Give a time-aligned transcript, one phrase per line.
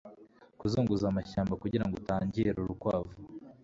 [0.59, 3.13] Kuzunguza amashyamba kugirango utangire urukwavu